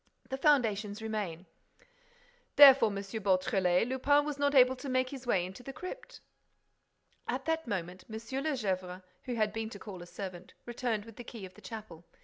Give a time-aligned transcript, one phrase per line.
[0.29, 1.45] The foundations remain."
[2.55, 2.95] "Therefore, M.
[3.13, 6.21] Beautrelet, Lupin was not able to make his way into the crypt."
[7.27, 8.17] At that moment, M.
[8.17, 11.61] de Gesvres, who had been to call a servant, returned with the key of the
[11.61, 12.03] chapel.